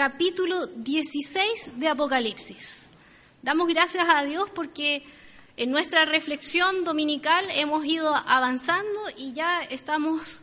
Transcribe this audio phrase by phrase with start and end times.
[0.00, 2.88] capítulo 16 de Apocalipsis.
[3.42, 5.02] Damos gracias a Dios porque
[5.58, 10.40] en nuestra reflexión dominical hemos ido avanzando y ya estamos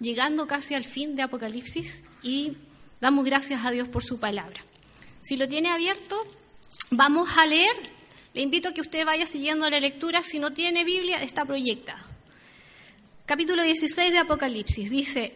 [0.00, 2.56] llegando casi al fin de Apocalipsis y
[3.02, 4.64] damos gracias a Dios por su palabra.
[5.20, 6.24] Si lo tiene abierto,
[6.90, 7.76] vamos a leer.
[8.32, 10.22] Le invito a que usted vaya siguiendo la lectura.
[10.22, 12.02] Si no tiene Biblia, está proyectada.
[13.26, 15.34] Capítulo 16 de Apocalipsis dice,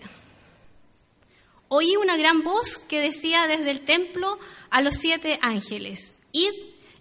[1.68, 4.38] oí una gran voz que decía desde el templo
[4.70, 6.52] a los siete ángeles, id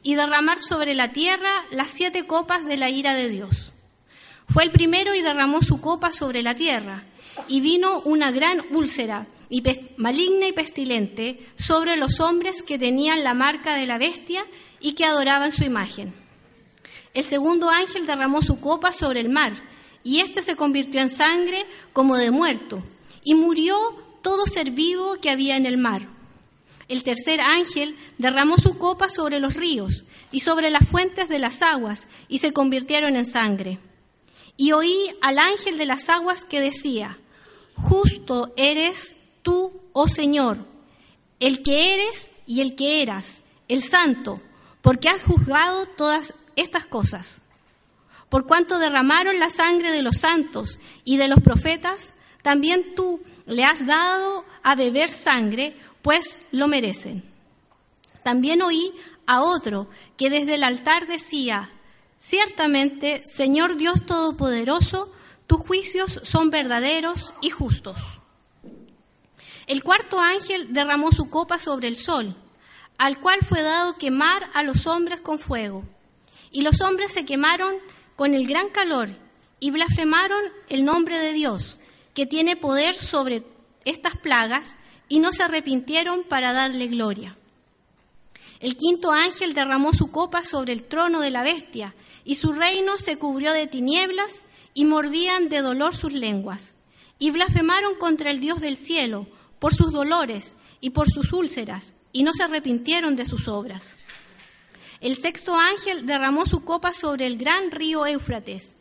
[0.04, 3.74] y derramar sobre la tierra las siete copas de la ira de Dios.
[4.50, 7.04] Fue el primero y derramó su copa sobre la tierra,
[7.48, 9.28] y vino una gran úlcera
[9.98, 14.46] maligna y pestilente sobre los hombres que tenían la marca de la bestia
[14.80, 16.14] y que adoraban su imagen.
[17.14, 19.54] El segundo ángel derramó su copa sobre el mar,
[20.04, 22.84] y éste se convirtió en sangre como de muerto,
[23.24, 23.78] y murió
[24.28, 26.06] todo ser vivo que había en el mar.
[26.90, 30.04] El tercer ángel derramó su copa sobre los ríos
[30.34, 33.80] y sobre las fuentes de las aguas, y se convirtieron en sangre.
[34.58, 37.18] Y oí al ángel de las aguas que decía,
[37.76, 40.58] Justo eres tú, oh Señor,
[41.40, 44.42] el que eres y el que eras, el santo,
[44.82, 47.36] porque has juzgado todas estas cosas.
[48.28, 52.14] Por cuanto derramaron la sangre de los santos y de los profetas,
[52.48, 57.22] también tú le has dado a beber sangre, pues lo merecen.
[58.24, 58.94] También oí
[59.26, 61.70] a otro que desde el altar decía,
[62.18, 65.12] ciertamente, Señor Dios Todopoderoso,
[65.46, 67.98] tus juicios son verdaderos y justos.
[69.66, 72.34] El cuarto ángel derramó su copa sobre el sol,
[72.98, 75.84] al cual fue dado quemar a los hombres con fuego.
[76.52, 77.76] Y los hombres se quemaron
[78.16, 79.10] con el gran calor
[79.60, 81.78] y blasfemaron el nombre de Dios
[82.18, 83.44] que tiene poder sobre
[83.86, 84.76] estas plagas,
[85.08, 87.38] y no se arrepintieron para darle gloria.
[88.60, 91.94] El quinto ángel derramó su copa sobre el trono de la bestia,
[92.26, 94.42] y su reino se cubrió de tinieblas,
[94.74, 96.74] y mordían de dolor sus lenguas,
[97.20, 99.28] y blasfemaron contra el Dios del cielo
[99.60, 103.96] por sus dolores y por sus úlceras, y no se arrepintieron de sus obras.
[105.02, 108.74] El sexto ángel derramó su copa sobre el gran río Éufrates,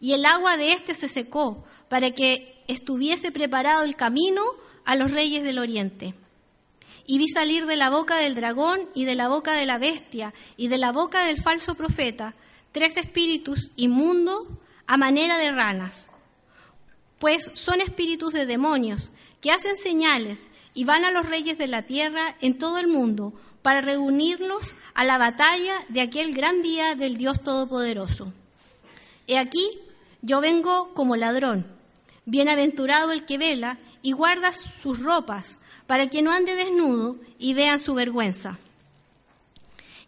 [0.00, 4.42] y el agua de éste se secó, para que estuviese preparado el camino
[4.84, 6.14] a los reyes del oriente.
[7.06, 10.34] Y vi salir de la boca del dragón y de la boca de la bestia
[10.56, 12.34] y de la boca del falso profeta
[12.72, 14.46] tres espíritus inmundos
[14.86, 16.10] a manera de ranas,
[17.18, 19.10] pues son espíritus de demonios
[19.40, 20.40] que hacen señales
[20.74, 23.32] y van a los reyes de la tierra en todo el mundo
[23.62, 28.32] para reunirlos a la batalla de aquel gran día del Dios Todopoderoso.
[29.26, 29.80] He aquí,
[30.22, 31.66] yo vengo como ladrón.
[32.24, 35.56] Bienaventurado el que vela y guarda sus ropas,
[35.86, 38.58] para que no ande desnudo y vean su vergüenza.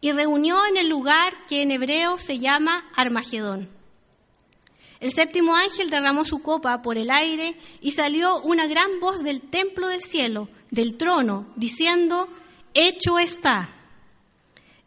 [0.00, 3.68] Y reunió en el lugar que en hebreo se llama Armagedón.
[5.00, 9.40] El séptimo ángel derramó su copa por el aire y salió una gran voz del
[9.40, 12.28] templo del cielo, del trono, diciendo,
[12.74, 13.70] Hecho está.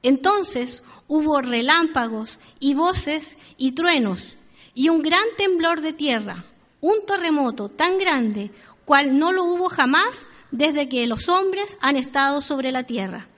[0.04, 4.38] Entonces hubo relámpagos y voces y truenos
[4.76, 6.46] y un gran temblor de tierra
[6.84, 8.52] un terremoto tan grande
[8.84, 13.30] cual no lo hubo jamás desde que los hombres han estado sobre la tierra.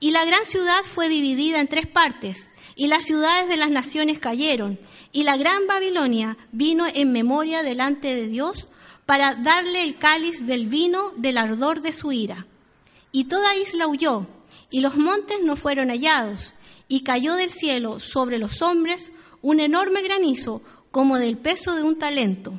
[0.00, 4.18] Y la gran ciudad fue dividida en tres partes, y las ciudades de las naciones
[4.18, 4.80] cayeron,
[5.12, 8.66] y la gran Babilonia vino en memoria delante de Dios
[9.06, 12.48] para darle el cáliz del vino del ardor de su ira.
[13.12, 14.26] Y toda isla huyó,
[14.68, 16.54] y los montes no fueron hallados,
[16.88, 19.12] y cayó del cielo sobre los hombres
[19.44, 22.58] un enorme granizo como del peso de un talento.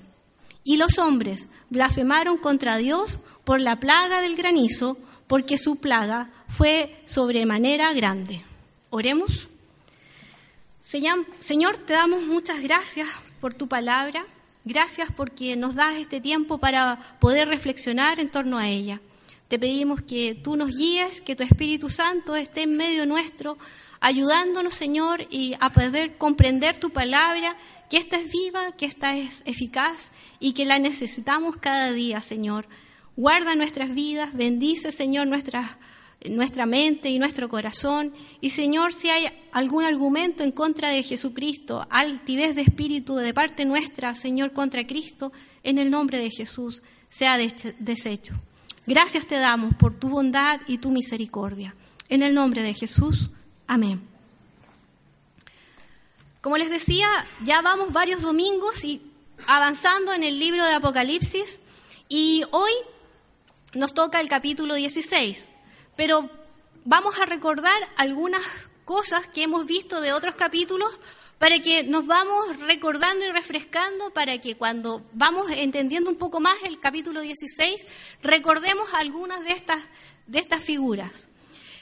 [0.63, 6.95] Y los hombres blasfemaron contra Dios por la plaga del granizo, porque su plaga fue
[7.07, 8.43] sobremanera grande.
[8.91, 9.49] Oremos.
[10.83, 13.09] Señor, te damos muchas gracias
[13.41, 14.23] por tu palabra.
[14.63, 19.01] Gracias porque nos das este tiempo para poder reflexionar en torno a ella.
[19.47, 23.57] Te pedimos que tú nos guíes, que tu Espíritu Santo esté en medio nuestro,
[24.05, 27.57] ayudándonos, Señor, y a poder comprender tu palabra,
[27.89, 32.67] que esta es viva, que esta es eficaz y que la necesitamos cada día, Señor.
[33.15, 35.79] Guarda nuestras vidas, bendice, Señor, nuestra,
[36.67, 38.13] mente y nuestro corazón.
[38.41, 43.65] Y, Señor, si hay algún argumento en contra de Jesucristo, altivez de espíritu de parte
[43.65, 45.31] nuestra, Señor, contra Cristo,
[45.63, 48.35] en el nombre de Jesús, sea deshecho.
[48.85, 51.73] Gracias te damos por tu bondad y tu misericordia.
[52.07, 53.31] En el nombre de Jesús.
[53.67, 54.07] Amén.
[56.41, 57.07] Como les decía,
[57.43, 59.01] ya vamos varios domingos y
[59.47, 61.59] avanzando en el libro de Apocalipsis
[62.07, 62.71] y hoy
[63.73, 65.49] nos toca el capítulo 16.
[65.95, 66.29] pero
[66.83, 68.43] vamos a recordar algunas
[68.85, 70.99] cosas que hemos visto de otros capítulos
[71.39, 76.55] para que nos vamos recordando y refrescando, para que cuando vamos entendiendo un poco más
[76.63, 77.85] el capítulo 16,
[78.21, 79.81] recordemos algunas de estas,
[80.27, 81.29] de estas figuras.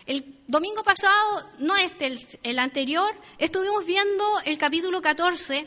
[0.06, 5.66] El domingo pasado, no este, el, el anterior, estuvimos viendo el capítulo 14,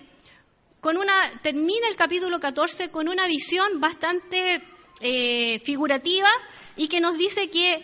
[0.80, 4.62] con una, termina el capítulo 14 con una visión bastante
[5.00, 6.28] eh, figurativa
[6.76, 7.82] y que nos dice que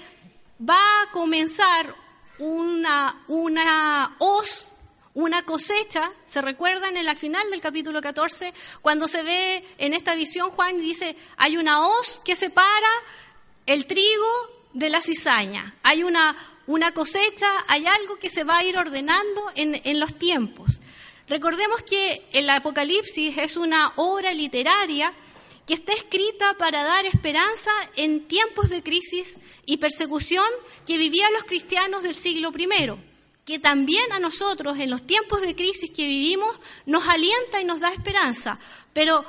[0.61, 1.95] va a comenzar
[2.39, 4.69] una, una hoz,
[5.15, 6.13] una cosecha.
[6.27, 10.79] ¿Se recuerdan en la final del capítulo 14 cuando se ve en esta visión Juan
[10.79, 12.91] dice, hay una hoz que separa
[13.67, 15.75] el trigo de la cizaña.
[15.83, 16.37] Hay una,
[16.67, 20.81] una cosecha, hay algo que se va a ir ordenando en, en los tiempos.
[21.29, 25.15] Recordemos que el Apocalipsis es una obra literaria
[25.67, 30.45] que está escrita para dar esperanza en tiempos de crisis y persecución
[30.87, 32.69] que vivían los cristianos del siglo I,
[33.45, 37.81] que también a nosotros en los tiempos de crisis que vivimos nos alienta y nos
[37.81, 38.59] da esperanza.
[38.93, 39.25] Pero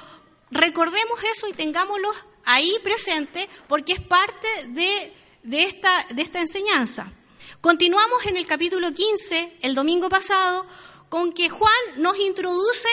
[0.52, 2.12] recordemos eso y tengámoslo
[2.46, 5.14] ahí presente porque es parte de,
[5.44, 7.12] de, esta, de esta enseñanza.
[7.62, 10.66] Continuamos en el capítulo 15, el domingo pasado,
[11.10, 12.90] con que Juan nos introduce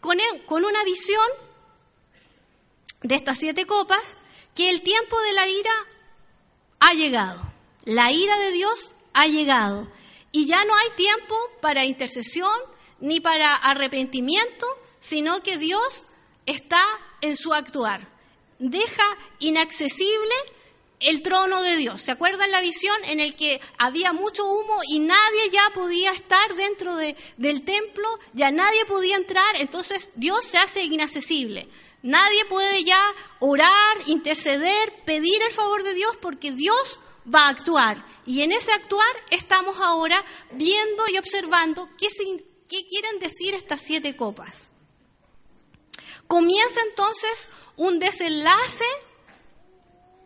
[0.00, 1.26] con, con una visión
[3.02, 4.16] de estas siete copas
[4.54, 5.72] que el tiempo de la ira
[6.80, 7.40] ha llegado.
[7.84, 9.90] La ira de Dios ha llegado.
[10.32, 12.52] Y ya no hay tiempo para intercesión
[13.00, 14.66] ni para arrepentimiento,
[15.00, 16.06] sino que Dios
[16.46, 16.82] está
[17.20, 18.08] en su actuar.
[18.58, 20.34] Deja inaccesible
[21.00, 22.02] el trono de Dios.
[22.02, 26.54] ¿Se acuerdan la visión en el que había mucho humo y nadie ya podía estar
[26.54, 31.68] dentro de, del templo, ya nadie podía entrar, entonces Dios se hace inaccesible.
[32.02, 33.02] Nadie puede ya
[33.40, 37.00] orar, interceder, pedir el favor de Dios porque Dios
[37.32, 38.04] va a actuar.
[38.24, 42.08] Y en ese actuar estamos ahora viendo y observando qué,
[42.68, 44.68] qué quieren decir estas siete copas.
[46.26, 48.84] Comienza entonces un desenlace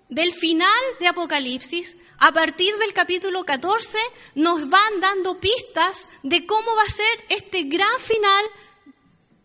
[0.08, 0.68] del final
[1.00, 3.98] de Apocalipsis, a partir del capítulo 14,
[4.34, 8.44] nos van dando pistas de cómo va a ser este gran final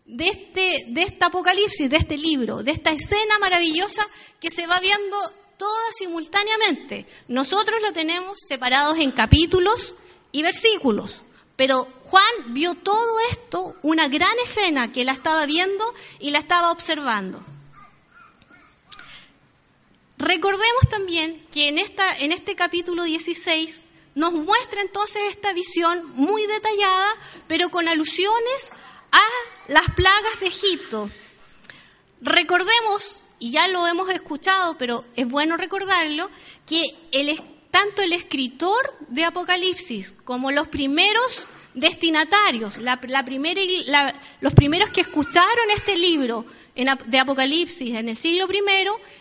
[0.04, 4.06] de este, de Apocalipsis, de este libro, de esta escena maravillosa
[4.40, 5.16] que se va viendo
[5.56, 7.06] toda simultáneamente.
[7.28, 9.94] Nosotros lo tenemos separados en capítulos
[10.32, 11.22] y versículos,
[11.56, 15.84] pero Juan vio todo esto, una gran escena que la estaba viendo
[16.18, 17.40] y la estaba observando.
[20.20, 23.80] Recordemos también que en, esta, en este capítulo 16
[24.14, 27.08] nos muestra entonces esta visión muy detallada,
[27.48, 28.70] pero con alusiones
[29.12, 29.22] a
[29.68, 31.10] las plagas de Egipto.
[32.20, 36.28] Recordemos, y ya lo hemos escuchado, pero es bueno recordarlo,
[36.66, 36.82] que
[37.70, 43.60] tanto el escritor de Apocalipsis como los primeros destinatarios, la, primera,
[44.40, 46.44] los primeros que escucharon este libro
[47.06, 48.60] de Apocalipsis en el siglo I,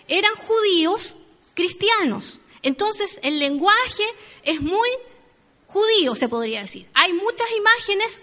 [0.08, 1.16] eran judíos
[1.54, 2.40] cristianos.
[2.62, 4.04] Entonces el lenguaje
[4.44, 4.90] es muy
[5.68, 6.88] judío, se podría decir.
[6.94, 8.20] Hay muchas imágenes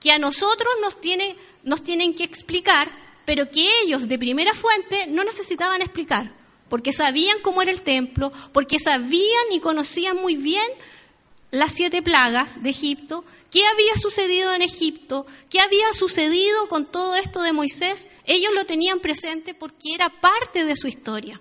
[0.00, 2.90] que a nosotros nos, tiene, nos tienen que explicar,
[3.24, 6.32] pero que ellos de primera fuente no necesitaban explicar,
[6.68, 10.66] porque sabían cómo era el templo, porque sabían y conocían muy bien
[11.50, 17.14] las siete plagas de Egipto, qué había sucedido en Egipto, qué había sucedido con todo
[17.16, 21.40] esto de Moisés, ellos lo tenían presente porque era parte de su historia.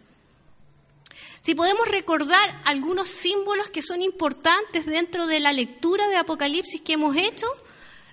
[1.41, 6.93] Si podemos recordar algunos símbolos que son importantes dentro de la lectura de Apocalipsis que
[6.93, 7.47] hemos hecho,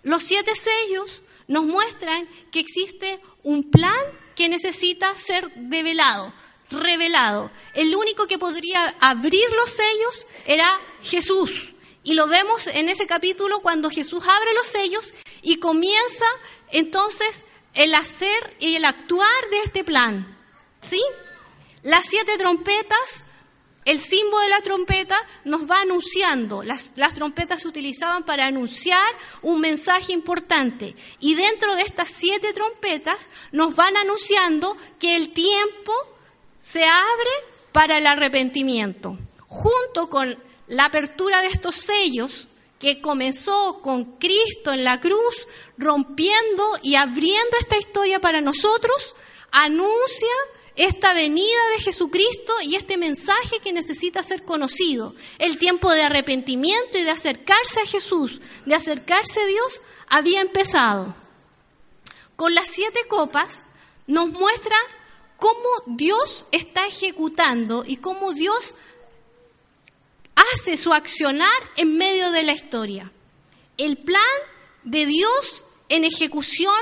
[0.03, 3.93] los siete sellos nos muestran que existe un plan
[4.35, 6.33] que necesita ser develado,
[6.71, 7.50] revelado.
[7.75, 10.69] El único que podría abrir los sellos era
[11.03, 11.73] Jesús.
[12.07, 16.25] Y lo vemos en ese capítulo cuando Jesús abre los sellos y comienza
[16.71, 17.45] entonces
[17.75, 20.39] el hacer y el actuar de este plan.
[20.81, 21.03] ¿Sí?
[21.83, 23.25] Las siete trompetas
[23.87, 26.63] el símbolo de la trompeta nos va anunciando.
[26.63, 29.07] Las, trompetas se utilizaban para anunciar
[29.43, 30.95] un mensaje importante.
[31.19, 33.17] Y dentro de estas siete trompetas
[33.51, 35.93] nos van anunciando que el tiempo
[36.61, 37.31] se abre
[37.73, 39.19] para el arrepentimiento.
[39.47, 45.46] Junto con la apertura de estos sellos, que comenzó con Cristo en la cruz,
[45.78, 49.14] rompiendo y abriendo esta historia para nosotros,
[49.50, 50.28] anuncia
[50.76, 55.14] esta venida de Jesucristo y este mensaje que necesita ser conocido.
[55.38, 61.14] El tiempo de arrepentimiento y de acercarse a Jesús, de acercarse a Dios, había empezado.
[62.37, 63.62] Con las siete copas
[64.06, 64.76] nos muestra
[65.38, 68.75] cómo Dios está ejecutando y cómo Dios
[70.37, 73.12] hace su accionar en medio de la historia.
[73.76, 74.23] El plan
[74.85, 76.75] de Dios en ejecución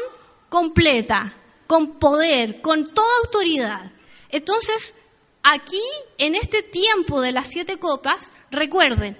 [0.48, 1.34] completa,
[1.66, 3.92] con poder, con toda autoridad.
[4.28, 4.94] Entonces,
[5.42, 5.82] aquí,
[6.18, 9.16] en este tiempo de las siete copas, recuerden,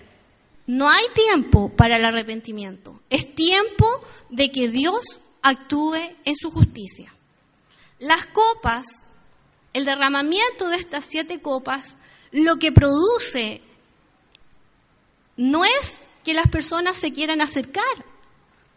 [0.66, 3.00] no hay tiempo para el arrepentimiento.
[3.10, 3.86] Es tiempo
[4.30, 7.14] de que Dios actúe en su justicia.
[7.98, 9.04] Las copas,
[9.72, 11.96] el derramamiento de estas siete copas,
[12.32, 13.60] lo que produce
[15.36, 17.84] no es que las personas se quieran acercar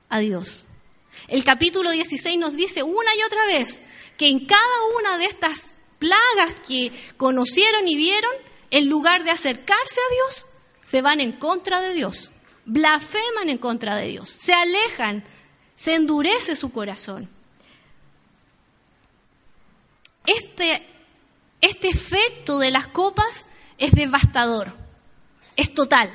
[0.09, 0.65] a Dios.
[1.27, 3.81] El capítulo 16 nos dice una y otra vez
[4.17, 8.31] que en cada una de estas plagas que conocieron y vieron,
[8.69, 10.45] en lugar de acercarse a Dios,
[10.83, 12.31] se van en contra de Dios,
[12.65, 15.23] blasfeman en contra de Dios, se alejan,
[15.75, 17.29] se endurece su corazón.
[20.25, 20.85] Este,
[21.61, 23.45] este efecto de las copas
[23.77, 24.75] es devastador,
[25.55, 26.11] es total.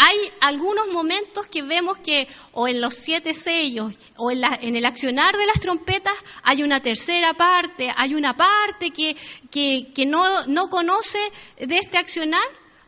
[0.00, 5.36] Hay algunos momentos que vemos que o en los siete sellos o en, el accionar
[5.36, 6.14] de las trompetas
[6.44, 9.16] hay una tercera parte, hay una parte que,
[9.50, 11.18] que, que no, no conoce
[11.58, 12.40] de este accionar.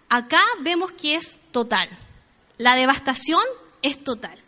[0.09, 1.89] Acá vemos que es total.
[2.59, 3.43] La devastación
[3.83, 4.39] es total.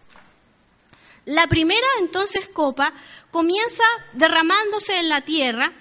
[1.25, 2.92] La primera entonces copa
[3.33, 5.73] comienza derramándose en la tierra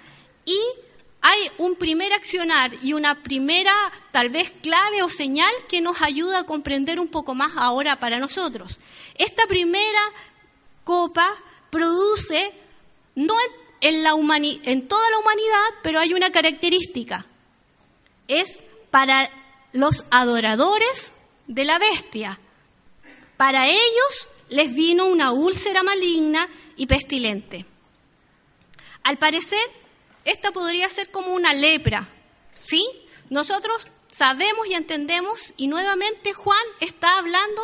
[0.44, 0.58] y
[1.82, 3.74] primer accionar y una primera
[4.12, 8.20] tal vez clave o señal que nos ayuda a comprender un poco más ahora para
[8.20, 8.78] nosotros.
[9.16, 10.00] Esta primera
[10.84, 11.28] copa
[11.70, 12.52] produce,
[13.16, 13.34] no
[13.80, 13.96] en,
[14.62, 17.26] en toda la humanidad, pero hay una característica.
[18.28, 18.60] Es
[18.92, 19.28] para
[19.72, 21.14] los adoradores
[21.48, 22.38] de la bestia.
[23.36, 27.66] Para ellos les vino una úlcera maligna y pestilente.
[29.02, 29.81] Al parecer,
[30.24, 32.08] esta podría ser como una lepra,
[32.58, 32.86] ¿sí?
[33.30, 37.62] Nosotros sabemos y entendemos, y nuevamente Juan está hablando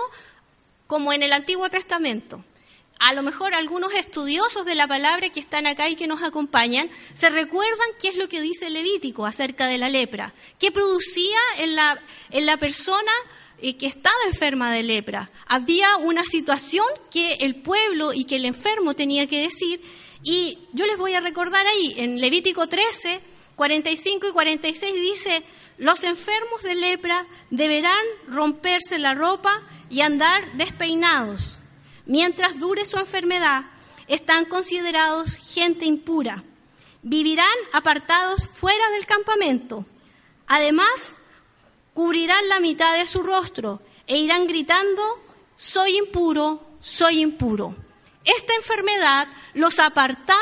[0.87, 2.45] como en el Antiguo Testamento.
[2.99, 6.91] A lo mejor algunos estudiosos de la palabra que están acá y que nos acompañan
[7.15, 11.77] se recuerdan qué es lo que dice Levítico acerca de la lepra, qué producía en
[11.77, 12.01] la,
[12.31, 13.13] en la persona
[13.61, 15.31] eh, que estaba enferma de lepra.
[15.47, 19.81] Había una situación que el pueblo y que el enfermo tenía que decir
[20.31, 23.19] y yo les voy a recordar ahí, en Levítico 13,
[23.57, 25.43] 45 y 46 dice,
[25.79, 31.57] los enfermos de lepra deberán romperse la ropa y andar despeinados.
[32.05, 33.71] Mientras dure su enfermedad,
[34.07, 36.45] están considerados gente impura.
[37.01, 39.87] Vivirán apartados fuera del campamento.
[40.47, 41.15] Además,
[41.95, 45.03] cubrirán la mitad de su rostro e irán gritando,
[45.57, 47.88] soy impuro, soy impuro
[48.37, 50.39] esta enfermedad los apartaba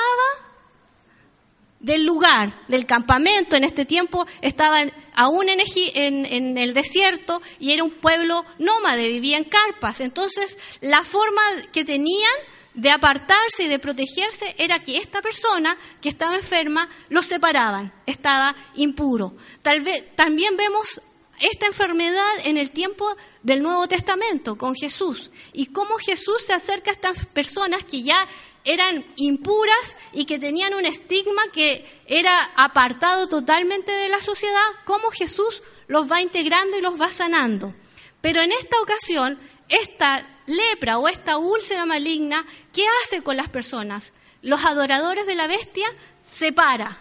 [1.80, 3.56] del lugar, del campamento.
[3.56, 9.44] En este tiempo estaban aún en, el desierto y era un pueblo nómade, vivía en
[9.44, 10.00] carpas.
[10.00, 12.32] Entonces, la forma que tenían
[12.74, 18.54] de apartarse y de protegerse era que esta persona que estaba enferma los separaban, estaba
[18.74, 19.34] impuro.
[19.62, 21.00] Tal vez también vemos
[21.40, 26.90] esta enfermedad en el tiempo del Nuevo Testamento con Jesús y cómo Jesús se acerca
[26.90, 28.16] a estas personas que ya
[28.64, 35.10] eran impuras y que tenían un estigma que era apartado totalmente de la sociedad, cómo
[35.10, 37.74] Jesús los va integrando y los va sanando.
[38.20, 39.38] Pero en esta ocasión,
[39.68, 44.12] esta lepra o esta úlcera maligna, ¿qué hace con las personas?
[44.42, 45.86] Los adoradores de la bestia
[46.20, 46.98] separa.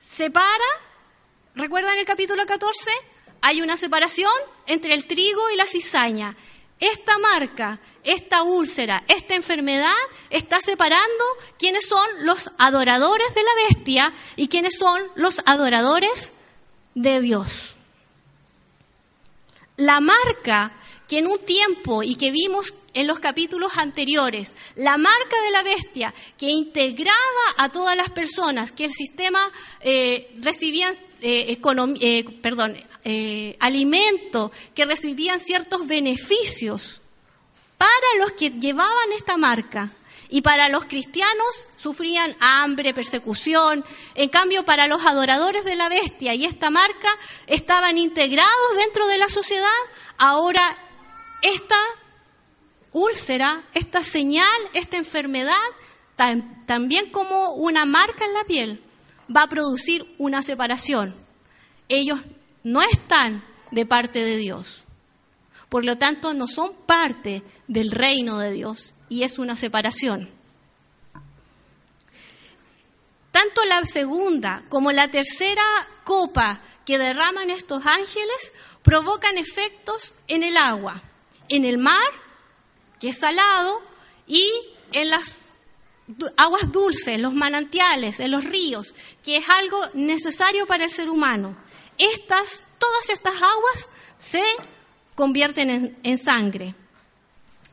[0.00, 0.48] Separa,
[1.54, 2.90] ¿recuerdan el capítulo 14?
[3.42, 4.32] Hay una separación
[4.66, 6.36] entre el trigo y la cizaña.
[6.80, 9.92] Esta marca, esta úlcera, esta enfermedad
[10.30, 11.24] está separando
[11.58, 16.32] quiénes son los adoradores de la bestia y quiénes son los adoradores
[16.94, 17.74] de Dios.
[19.76, 20.72] La marca
[21.08, 25.62] que en un tiempo y que vimos en los capítulos anteriores, la marca de la
[25.62, 27.14] bestia que integraba
[27.58, 29.40] a todas las personas, que el sistema
[29.80, 31.58] eh, recibían eh,
[32.00, 37.00] eh, perdón, eh, alimento, que recibían ciertos beneficios
[37.76, 37.90] para
[38.20, 39.90] los que llevaban esta marca.
[40.28, 43.84] Y para los cristianos sufrían hambre, persecución.
[44.14, 47.08] En cambio, para los adoradores de la bestia y esta marca
[47.46, 49.68] estaban integrados dentro de la sociedad.
[50.16, 50.62] Ahora,
[51.42, 51.76] esta
[52.92, 55.56] úlcera, esta señal, esta enfermedad,
[56.66, 58.82] también como una marca en la piel,
[59.34, 61.14] va a producir una separación.
[61.88, 62.20] Ellos
[62.64, 64.84] no están de parte de Dios.
[65.68, 70.30] Por lo tanto, no son parte del reino de Dios y es una separación.
[73.30, 75.62] Tanto la segunda como la tercera
[76.04, 78.52] copa que derraman estos ángeles
[78.82, 81.02] provocan efectos en el agua,
[81.48, 82.10] en el mar,
[83.00, 83.82] que es salado,
[84.26, 84.48] y
[84.92, 85.56] en las
[86.36, 91.56] aguas dulces, los manantiales, en los ríos, que es algo necesario para el ser humano.
[91.98, 94.42] Estas, todas estas aguas se
[95.14, 96.74] convierten en, en sangre.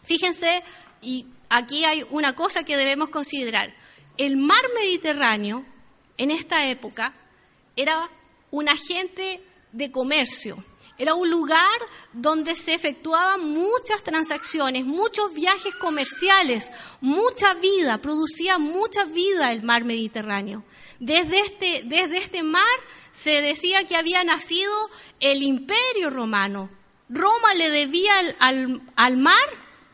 [0.03, 0.63] Fíjense,
[1.01, 3.73] y aquí hay una cosa que debemos considerar.
[4.17, 5.65] El mar Mediterráneo,
[6.17, 7.13] en esta época,
[7.75, 8.09] era
[8.51, 10.63] un agente de comercio.
[10.97, 11.79] Era un lugar
[12.11, 19.85] donde se efectuaban muchas transacciones, muchos viajes comerciales, mucha vida, producía mucha vida el mar
[19.85, 20.65] Mediterráneo.
[20.99, 22.63] Desde este, desde este mar
[23.11, 24.71] se decía que había nacido
[25.19, 26.69] el imperio romano.
[27.09, 29.35] Roma le debía al, al mar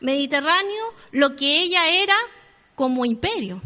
[0.00, 2.16] Mediterráneo lo que ella era
[2.74, 3.62] como imperio.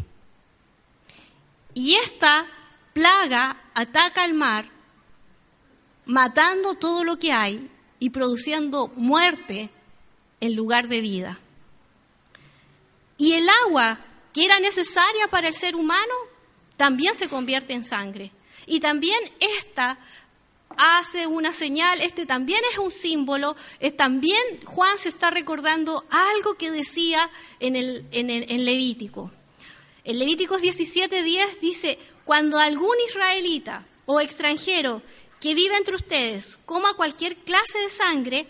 [1.73, 2.47] Y esta
[2.93, 4.69] plaga ataca al mar
[6.05, 7.69] matando todo lo que hay
[7.99, 9.69] y produciendo muerte
[10.39, 11.39] en lugar de vida.
[13.17, 13.99] Y el agua
[14.33, 16.13] que era necesaria para el ser humano
[16.81, 18.31] también se convierte en sangre.
[18.65, 19.99] Y también esta
[20.75, 26.55] hace una señal, este también es un símbolo, es también Juan se está recordando algo
[26.55, 29.29] que decía en, el, en, en Levítico.
[30.03, 35.03] En Levíticos 17:10 dice, cuando algún israelita o extranjero
[35.39, 38.47] que viva entre ustedes coma cualquier clase de sangre,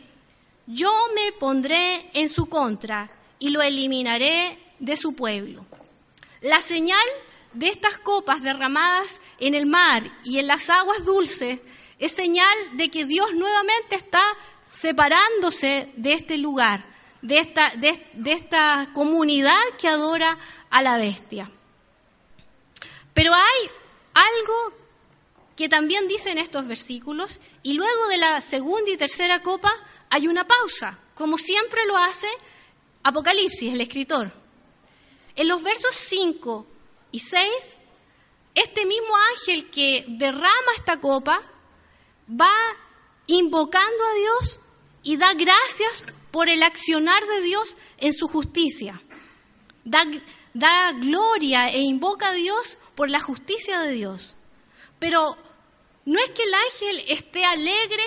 [0.68, 5.66] yo me pondré en su contra y lo eliminaré de su pueblo.
[6.40, 7.04] La señal
[7.54, 11.60] de estas copas derramadas en el mar y en las aguas dulces
[12.00, 14.24] es señal de que Dios nuevamente está
[14.82, 16.84] separándose de este lugar,
[17.22, 20.38] de esta, comunidad que adora
[20.72, 21.52] a la bestia.
[23.14, 23.70] Pero hay
[24.16, 24.74] algo
[25.56, 29.72] que también dicen estos versículos, y luego de la segunda y tercera copa
[30.10, 32.28] hay una pausa, como siempre lo hace
[33.04, 34.32] Apocalipsis, el escritor.
[35.36, 36.66] En los versos 5
[37.12, 37.42] y 6,
[38.56, 41.42] este mismo ángel que derrama esta copa
[42.30, 42.54] va
[43.28, 44.60] invocando a Dios
[45.04, 49.02] y da gracias por el accionar de Dios en su justicia.
[49.84, 50.06] Da,
[50.54, 54.36] da gloria e invoca a Dios por la justicia de Dios.
[55.00, 55.38] Pero
[56.06, 58.04] no es que el ángel esté alegre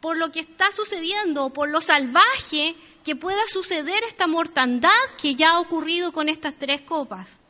[0.00, 5.52] por lo que está sucediendo por lo salvaje que pueda suceder esta mortandad que ya
[5.52, 7.40] ha ocurrido con estas tres copas.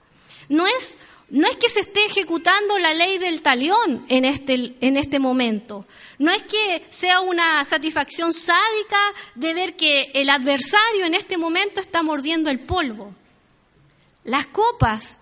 [0.48, 0.96] No es,
[1.30, 5.86] no es que se esté ejecutando la ley del talión en este, en este momento.
[6.18, 9.00] No es que sea una satisfacción sádica
[9.34, 13.14] de ver que el adversario en este momento está mordiendo el polvo.
[14.24, 15.16] Las copas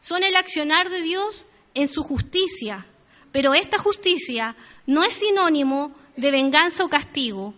[0.00, 2.86] son el accionar de Dios en su justicia
[3.32, 4.54] pero esta justicia
[4.86, 7.54] no es sinónimo de venganza o castigo,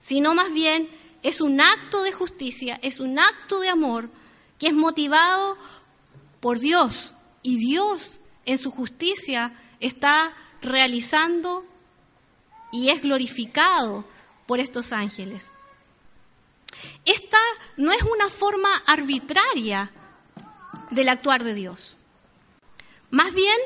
[0.00, 0.88] sino más bien
[1.22, 4.10] es un acto de justicia, es un acto de amor
[4.58, 5.56] que es motivado
[6.46, 7.12] por Dios.
[7.42, 10.32] Y Dios en su justicia está
[10.62, 11.66] realizando
[12.70, 14.04] y es glorificado
[14.46, 15.50] por estos ángeles.
[17.04, 17.38] Esta
[17.76, 19.90] no es una forma arbitraria
[20.92, 21.96] del actuar de Dios.
[23.10, 23.58] Más bien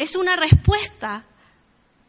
[0.00, 1.24] es una respuesta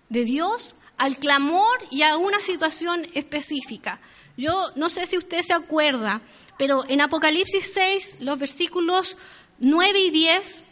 [0.09, 4.01] de Dios al clamor y a una situación específica.
[4.37, 6.23] Yo no sé si usted se acuerda,
[6.57, 9.17] pero en Apocalipsis 6, los versículos
[9.59, 10.63] 9 y 10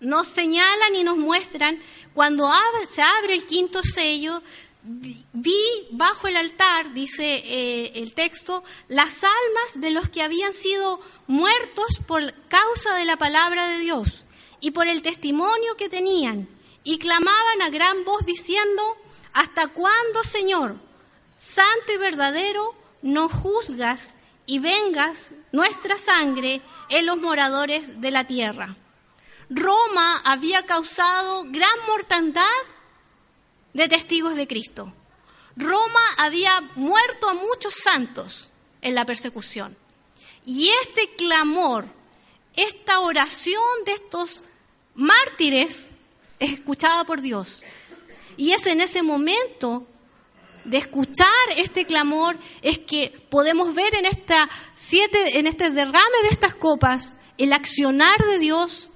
[0.00, 1.80] nos señalan y nos muestran
[2.12, 2.50] cuando
[2.92, 4.42] se abre el quinto sello,
[4.82, 11.00] vi bajo el altar, dice eh, el texto, las almas de los que habían sido
[11.26, 14.24] muertos por causa de la palabra de Dios
[14.60, 16.48] y por el testimonio que tenían,
[16.84, 18.82] y clamaban a gran voz diciendo,
[19.32, 20.76] ¿hasta cuándo, Señor,
[21.38, 24.14] santo y verdadero, nos juzgas
[24.46, 28.76] y vengas nuestra sangre en los moradores de la tierra?
[29.50, 32.44] Roma había causado gran mortandad
[33.74, 34.92] de testigos de Cristo.
[35.56, 38.48] Roma había muerto a muchos santos
[38.80, 39.76] en la persecución.
[40.44, 41.86] Y este clamor,
[42.54, 44.42] esta oración de estos
[44.94, 45.88] mártires
[46.38, 47.62] es escuchada por Dios.
[48.36, 49.86] Y es en ese momento
[50.64, 56.28] de escuchar este clamor es que podemos ver en esta siete en este derrame de
[56.30, 58.90] estas copas el accionar de Dios,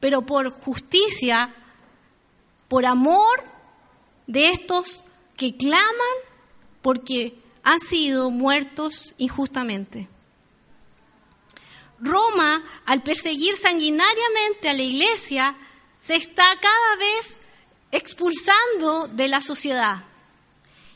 [0.00, 1.54] pero por justicia,
[2.68, 3.44] por amor
[4.26, 5.04] de estos
[5.36, 6.16] que claman
[6.80, 10.08] porque han sido muertos injustamente.
[11.98, 15.56] Roma, al perseguir sanguinariamente a la iglesia,
[16.00, 17.36] se está cada vez
[17.92, 20.04] expulsando de la sociedad.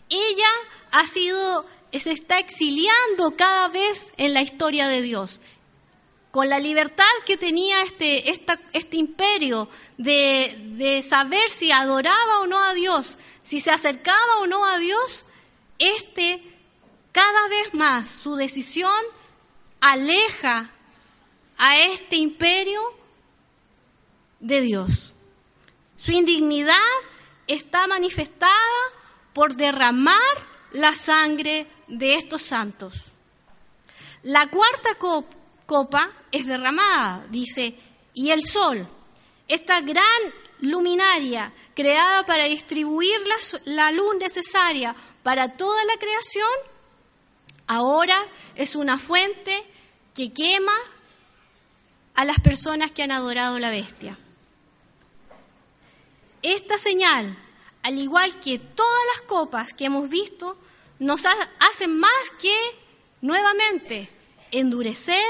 [0.08, 0.48] Ella
[0.92, 5.40] ha sido, se está exiliando cada vez en la historia de Dios.
[6.30, 12.62] Con la libertad que tenía este, este imperio de, de saber si adoraba o no
[12.62, 15.24] a Dios, si se acercaba o no a Dios,
[15.78, 16.42] este
[17.12, 18.92] cada vez más su decisión
[19.80, 20.70] aleja
[21.56, 22.80] a este imperio
[24.40, 25.14] de Dios.
[25.96, 26.74] Su indignidad
[27.46, 28.52] está manifestada
[29.36, 30.16] por derramar
[30.72, 32.94] la sangre de estos santos.
[34.22, 34.96] La cuarta
[35.66, 37.78] copa es derramada, dice,
[38.14, 38.88] y el sol,
[39.46, 40.22] esta gran
[40.60, 43.14] luminaria creada para distribuir
[43.66, 46.48] la, luz necesaria para toda la creación,
[47.66, 48.16] ahora
[48.54, 49.54] es una fuente
[50.14, 50.78] que quema
[52.14, 54.16] a las personas que han adorado la bestia.
[56.40, 57.36] Esta señal,
[57.86, 60.58] al igual que todas las copas que hemos visto,
[60.98, 61.22] nos
[61.60, 62.52] hacen más que
[63.20, 64.10] nuevamente
[64.50, 65.22] endurecer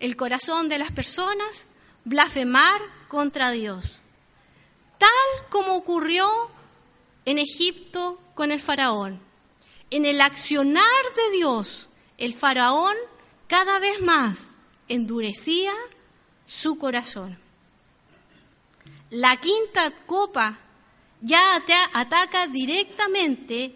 [0.00, 1.66] el corazón de las personas,
[2.04, 4.00] blasfemar contra Dios,
[4.98, 6.28] tal como ocurrió
[7.24, 9.20] en Egipto con el faraón.
[9.90, 10.82] En el accionar
[11.14, 12.96] de Dios, el faraón
[13.46, 14.48] cada vez más
[14.88, 15.72] endurecía
[16.44, 17.38] su corazón.
[19.10, 20.58] La quinta copa
[21.20, 21.40] ya
[21.92, 23.74] ataca directamente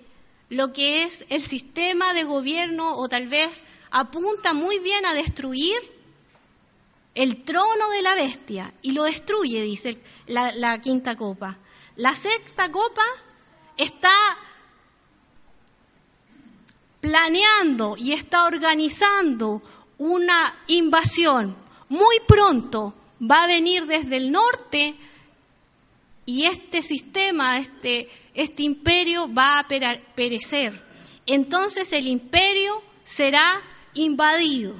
[0.48, 5.78] lo que es el sistema de gobierno o tal vez apunta muy bien a destruir
[7.14, 11.58] el trono de la bestia y lo destruye, dice la, la quinta copa.
[11.96, 13.04] La sexta copa
[13.76, 14.12] está
[17.00, 19.62] planeando y está organizando
[19.98, 21.56] una invasión.
[21.88, 24.94] Muy pronto va a venir desde el norte
[26.30, 30.80] y este sistema, este, este imperio va a perecer.
[31.26, 33.60] Entonces el imperio será
[33.94, 34.76] invadido.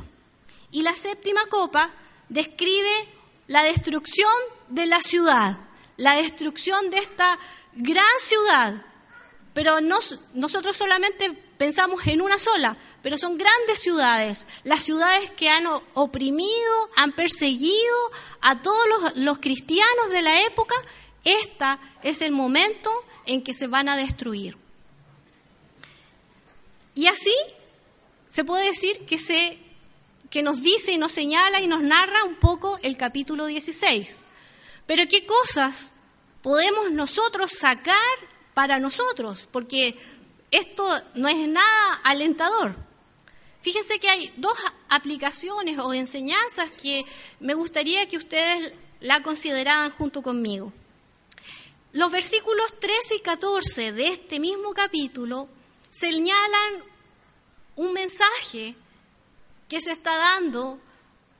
[0.70, 1.90] Y la séptima copa
[2.28, 3.08] describe
[3.48, 4.30] la destrucción
[4.68, 5.58] de la ciudad,
[5.96, 7.36] la destrucción de esta
[7.74, 8.86] gran ciudad.
[9.52, 15.66] Pero nosotros solamente pensamos en una sola, pero son grandes ciudades, las ciudades que han
[15.94, 17.96] oprimido, han perseguido
[18.40, 20.76] a todos los cristianos de la época,
[21.24, 21.64] este
[22.02, 22.90] es el momento
[23.26, 24.56] en que se van a destruir.
[26.94, 27.34] Y así
[28.28, 29.58] se puede decir que, se,
[30.30, 34.16] que nos dice y nos señala y nos narra un poco el capítulo 16.
[34.86, 35.92] Pero ¿qué cosas
[36.42, 37.94] podemos nosotros sacar
[38.54, 39.48] para nosotros?
[39.50, 39.96] Porque
[40.50, 42.76] esto no es nada alentador.
[43.62, 47.04] Fíjense que hay dos aplicaciones o enseñanzas que
[47.40, 50.72] me gustaría que ustedes la consideraran junto conmigo.
[51.92, 55.48] Los versículos 13 y 14 de este mismo capítulo
[55.90, 56.84] señalan
[57.76, 58.76] un mensaje
[59.68, 60.78] que se está dando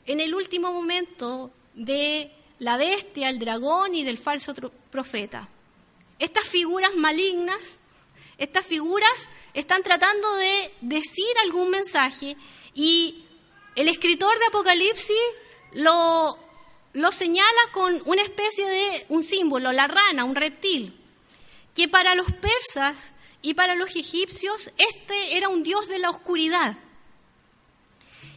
[0.07, 4.55] en el último momento de la bestia, el dragón y del falso
[4.91, 5.49] profeta.
[6.19, 7.79] Estas figuras malignas
[8.41, 12.39] estas figuras están tratando de decir algún mensaje
[12.73, 13.27] y
[13.77, 15.15] el escritor de Apocalipsis
[15.75, 16.39] lo,
[16.93, 20.99] lo señala con una especie de un símbolo, la rana, un reptil,
[21.75, 26.77] que para los persas y para los egipcios este era un dios de la oscuridad.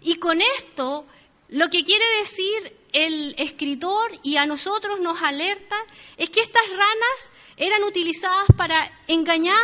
[0.02, 1.06] Y con esto
[1.50, 5.76] lo que quiere decir el escritor y a nosotros nos alerta
[6.18, 9.56] es que estas ranas eran utilizadas para engañar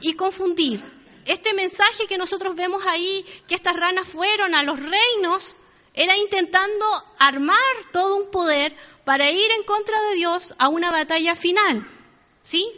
[0.00, 0.82] y confundir.
[1.24, 5.56] Este mensaje que nosotros vemos ahí, que estas ranas fueron a los reinos,
[5.94, 6.86] era intentando
[7.18, 7.58] armar
[7.92, 8.74] todo un poder
[9.04, 11.86] para ir en contra de Dios a una batalla final,
[12.42, 12.68] ¿sí?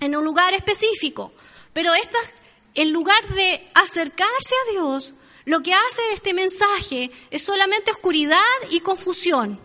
[0.00, 1.32] En un lugar específico.
[1.72, 2.30] Pero estas,
[2.74, 5.14] en lugar de acercarse a Dios,
[5.44, 8.38] lo que hace este mensaje es solamente oscuridad
[8.70, 9.60] y confusión.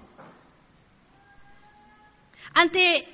[2.54, 3.08] Ante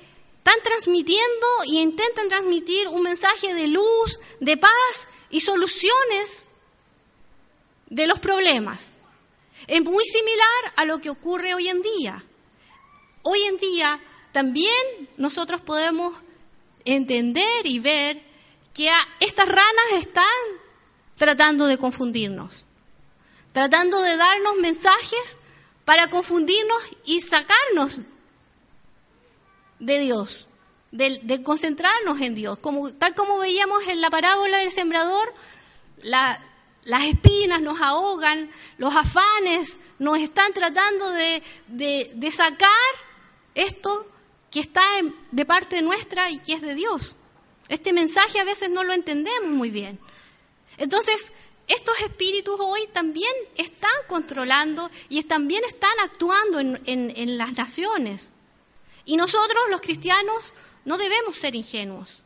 [0.44, 6.48] están transmitiendo y intentan transmitir un mensaje de luz, de paz y soluciones
[7.86, 8.96] de los problemas.
[9.66, 12.24] Es muy similar a lo que ocurre hoy en día.
[13.22, 14.00] Hoy en día
[14.32, 16.14] también nosotros podemos
[16.84, 18.22] entender y ver
[18.74, 20.24] que estas ranas están
[21.14, 22.64] tratando de confundirnos,
[23.52, 25.38] tratando de darnos mensajes
[25.84, 28.00] para confundirnos y sacarnos
[29.78, 30.46] de Dios,
[30.90, 32.58] de, concentrarnos en Dios.
[32.58, 35.34] Como, tal como veíamos en la parábola del sembrador,
[36.84, 42.68] las espinas nos ahogan, los afanes nos están tratando de, sacar
[43.54, 44.08] esto
[44.50, 44.82] que está
[45.30, 47.14] de parte nuestra y que es de Dios.
[47.68, 49.98] Este mensaje a veces no lo entendemos muy bien.
[50.76, 51.32] Entonces,
[51.68, 58.32] estos espíritus hoy también están controlando y también están actuando en, las naciones.
[59.04, 60.52] Y nosotros, los cristianos,
[60.84, 62.21] no debemos ser ingenuos.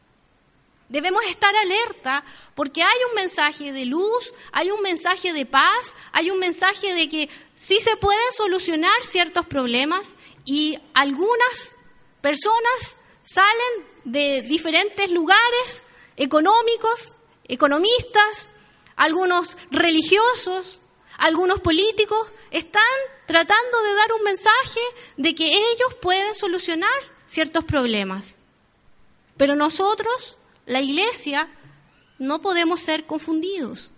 [0.89, 6.31] Debemos estar alerta porque hay un mensaje de luz, hay un mensaje de paz, hay
[6.31, 11.75] un mensaje de que sí se pueden solucionar ciertos problemas y algunas
[12.21, 15.83] personas salen de diferentes lugares
[16.17, 17.15] económicos,
[17.49, 18.51] economistas,
[18.95, 20.81] algunos religiosos,
[21.19, 22.83] algunos políticos, están
[23.27, 24.81] tratando de dar un mensaje
[25.17, 26.91] de que ellos pueden solucionar
[27.27, 28.37] ciertos problemas.
[29.37, 31.49] Pero nosotros, la iglesia,
[32.19, 33.93] no podemos ser confundidos.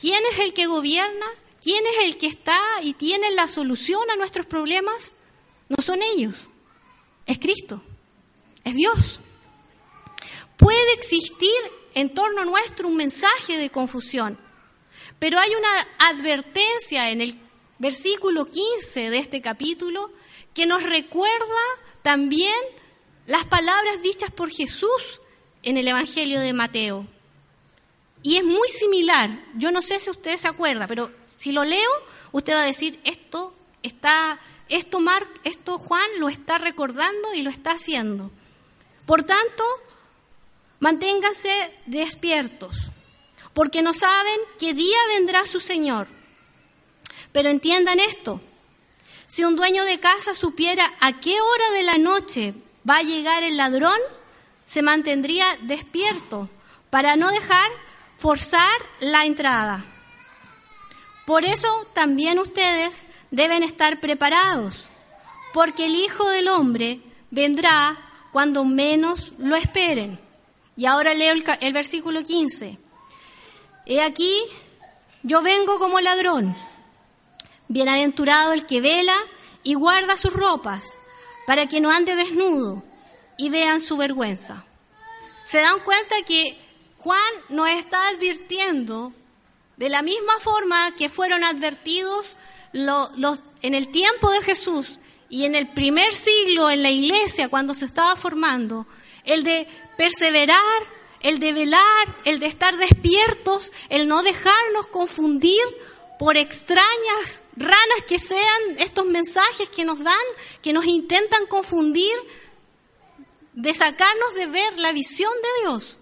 [0.00, 1.26] ¿Quién es el que gobierna?
[1.62, 5.12] ¿Quién es el que está y tiene la solución a nuestros problemas?
[5.68, 6.48] No son ellos,
[7.26, 7.82] es Cristo,
[8.64, 9.20] es Dios.
[10.56, 11.50] Puede existir
[11.94, 14.38] en torno a nuestro un mensaje de confusión.
[15.18, 17.38] Pero hay una advertencia en el
[17.78, 20.10] versículo 15 de este capítulo
[20.54, 21.62] que nos recuerda
[22.02, 22.54] también
[23.26, 25.20] las palabras dichas por Jesús
[25.62, 27.06] en el Evangelio de Mateo.
[28.22, 29.30] Y es muy similar.
[29.54, 31.90] Yo no sé si usted se acuerda, pero si lo leo,
[32.32, 37.50] usted va a decir, esto está, esto, Mar, esto Juan lo está recordando y lo
[37.50, 38.30] está haciendo.
[39.06, 39.64] Por tanto,
[40.82, 42.74] Manténganse despiertos,
[43.54, 46.08] porque no saben qué día vendrá su Señor.
[47.30, 48.40] Pero entiendan esto,
[49.28, 52.54] si un dueño de casa supiera a qué hora de la noche
[52.88, 53.96] va a llegar el ladrón,
[54.66, 56.48] se mantendría despierto
[56.90, 57.70] para no dejar
[58.16, 59.84] forzar la entrada.
[61.26, 64.88] Por eso también ustedes deben estar preparados,
[65.54, 67.98] porque el Hijo del Hombre vendrá
[68.32, 70.20] cuando menos lo esperen.
[70.76, 72.78] Y ahora leo el, versículo 15.
[73.86, 74.36] He aquí,
[75.22, 76.56] yo vengo como ladrón.
[77.68, 79.16] Bienaventurado el que vela
[79.62, 80.84] y guarda sus ropas,
[81.46, 82.82] para que no ande desnudo
[83.36, 84.64] y vean su vergüenza.
[85.44, 86.58] Se dan cuenta que
[86.98, 89.12] Juan nos está advirtiendo
[89.76, 92.36] de la misma forma que fueron advertidos
[92.72, 97.86] en el tiempo de Jesús y en el primer siglo en la iglesia cuando se
[97.86, 98.86] estaba formando,
[99.24, 99.66] el de
[99.96, 100.82] perseverar,
[101.22, 105.62] el de velar, el de estar despiertos, el no dejarnos confundir
[106.18, 110.14] por extrañas, ranas que sean estos mensajes que nos dan,
[110.62, 112.14] que nos intentan confundir,
[113.54, 115.98] de sacarnos de ver la visión de Dios,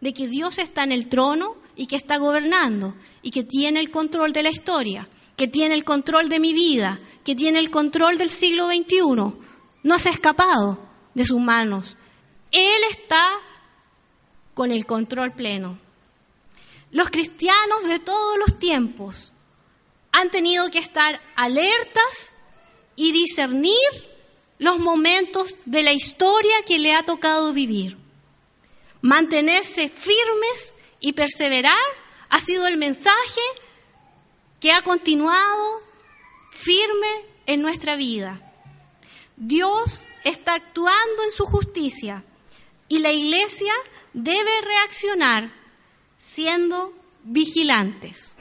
[0.00, 3.90] de que Dios está en el trono y que está gobernando y que tiene el
[3.90, 8.18] control de la historia, que tiene el control de mi vida, que tiene el control
[8.18, 9.36] del siglo XXI.
[9.82, 10.78] No se ha escapado
[11.14, 11.96] de sus manos
[12.56, 13.22] él está
[14.54, 15.78] con el control pleno.
[16.90, 19.32] Los cristianos de todos los tiempos
[20.12, 22.32] han tenido que estar alertas
[22.94, 23.74] y discernir
[24.58, 27.96] los momentos de la historia que le ha tocado vivir.
[29.02, 31.74] Mantenerse firmes y perseverar
[32.28, 33.40] ha sido el mensaje
[34.60, 35.82] que ha continuado
[36.50, 37.08] firme
[37.46, 38.40] en nuestra vida.
[39.36, 42.24] Dios está actuando en su justicia
[42.88, 43.72] y la iglesia
[44.12, 45.52] debe reaccionar
[46.18, 48.34] siendo vigilantes.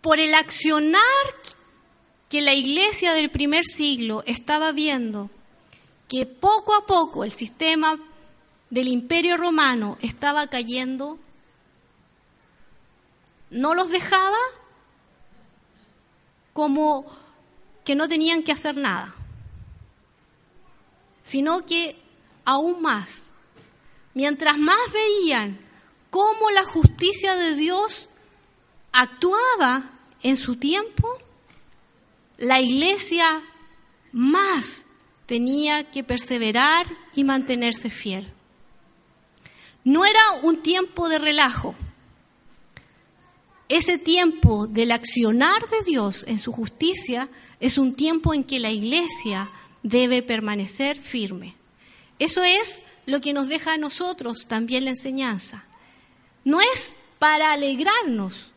[0.00, 1.02] Por el accionar
[2.28, 5.30] que la iglesia del primer siglo estaba viendo,
[6.08, 7.98] que poco a poco el sistema
[8.70, 11.18] del imperio romano estaba cayendo,
[13.50, 14.38] no los dejaba
[16.52, 17.06] como
[17.84, 19.14] que no tenían que hacer nada
[21.26, 21.96] sino que
[22.44, 23.30] aún más.
[24.14, 25.58] Mientras más veían
[26.08, 28.08] cómo la justicia de Dios
[28.92, 29.90] actuaba
[30.22, 31.18] en su tiempo,
[32.38, 33.42] la iglesia
[34.12, 34.84] más
[35.26, 38.32] tenía que perseverar y mantenerse fiel.
[39.84, 41.74] No era un tiempo de relajo.
[43.68, 48.70] Ese tiempo del accionar de Dios en su justicia es un tiempo en que la
[48.70, 49.50] iglesia
[49.82, 51.56] debe permanecer firme.
[52.18, 55.64] Eso es lo que nos deja a nosotros también la enseñanza.
[56.44, 58.52] No es para alegrarnos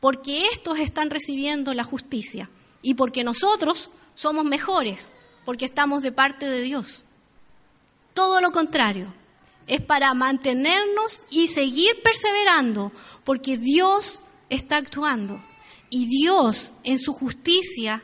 [0.00, 2.48] porque estos están recibiendo la justicia
[2.82, 5.10] y porque nosotros somos mejores,
[5.44, 7.04] porque estamos de parte de Dios.
[8.12, 9.14] Todo lo contrario,
[9.66, 12.92] es para mantenernos y seguir perseverando,
[13.24, 15.40] porque Dios está actuando
[15.88, 18.02] y Dios en su justicia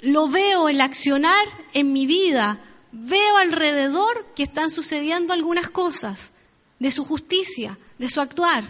[0.00, 2.58] lo veo el accionar en mi vida
[2.92, 6.32] veo alrededor que están sucediendo algunas cosas
[6.78, 8.64] de su justicia, de su actuar,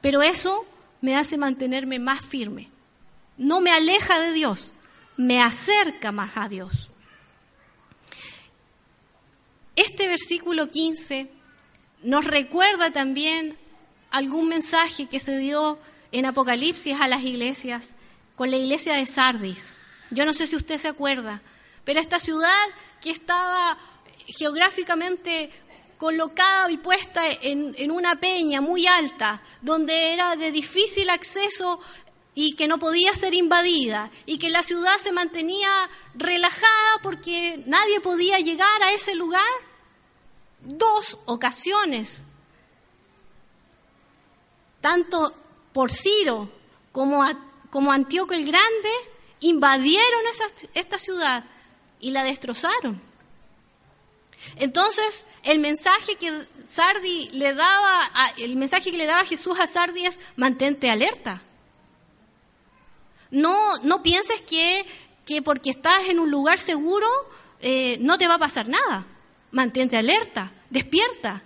[0.00, 0.64] pero eso
[1.00, 2.70] me hace mantenerme más firme.
[3.36, 4.72] No me aleja de Dios,
[5.16, 6.90] me acerca más a Dios.
[9.76, 11.28] Este versículo 15
[12.02, 13.56] nos recuerda también
[14.10, 15.78] algún mensaje que se dio
[16.12, 17.92] en Apocalipsis a las iglesias,
[18.36, 19.74] con la iglesia de Sardis.
[20.10, 21.42] Yo no sé si usted se acuerda,
[21.84, 22.48] pero esta ciudad
[23.00, 23.76] que estaba
[24.26, 25.50] geográficamente
[25.98, 31.80] colocada y puesta en, una peña muy alta, donde era de difícil acceso
[32.34, 35.68] y que no podía ser invadida, y que la ciudad se mantenía
[36.14, 39.42] relajada porque nadie podía llegar a ese lugar.
[40.60, 42.22] Dos ocasiones,
[44.80, 45.34] tanto
[45.72, 46.50] por Ciro
[46.90, 47.22] como,
[47.70, 48.90] como Antíoco el Grande,
[49.40, 50.22] invadieron
[50.74, 51.44] esta ciudad
[52.00, 53.00] y la destrozaron.
[54.56, 60.04] Entonces, el mensaje que Sardi le daba, el mensaje que le daba Jesús a Sardi
[60.06, 61.42] es mantente alerta.
[63.34, 64.86] No, no pienses que,
[65.26, 67.08] que porque estás en un lugar seguro
[67.60, 69.06] eh, no te va a pasar nada.
[69.50, 71.42] Mantente alerta, despierta.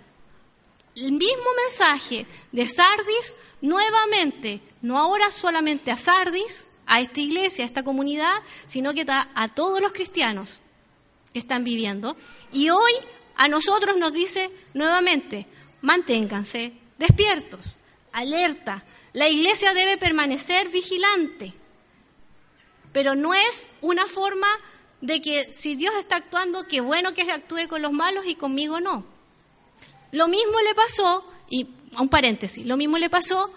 [0.95, 7.67] El mismo mensaje de Sardis nuevamente, no ahora solamente a Sardis, a esta iglesia, a
[7.67, 8.33] esta comunidad,
[8.67, 10.61] sino que a todos los cristianos
[11.33, 12.15] que están viviendo.
[12.53, 12.91] Y hoy
[13.35, 15.47] a nosotros nos dice nuevamente,
[15.81, 17.77] manténganse despiertos,
[18.11, 18.83] alerta.
[19.13, 21.53] La iglesia debe permanecer vigilante,
[22.91, 24.47] pero no es una forma
[25.01, 28.79] de que si Dios está actuando, qué bueno que actúe con los malos y conmigo
[28.79, 29.05] no.
[30.11, 33.51] Lo mismo le pasó, y un paréntesis, lo mismo le pasó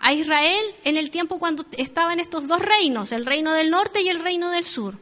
[0.00, 4.08] a Israel en el tiempo cuando estaban estos dos reinos, el reino del norte y
[4.08, 4.98] el reino del sur.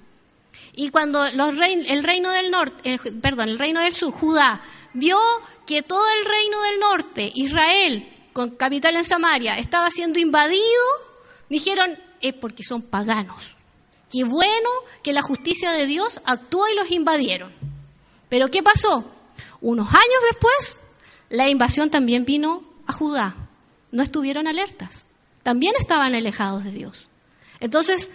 [0.75, 4.61] Y cuando el reino del norte, perdón, el reino del sur, Judá,
[4.93, 5.19] vio
[5.67, 10.63] que todo el reino del norte, Israel, con capital en Samaria, estaba siendo invadido,
[11.49, 13.56] dijeron, es porque son paganos.
[14.11, 14.71] Qué bueno
[15.03, 17.53] que la justicia de Dios actuó y los invadieron.
[18.29, 19.05] Pero ¿qué pasó?
[19.61, 20.79] Unos años después,
[21.29, 23.35] la invasión también vino a Judá.
[23.91, 25.07] No estuvieron alertas.
[25.43, 27.09] También estaban alejados de Dios.
[27.61, 28.11] Entonces,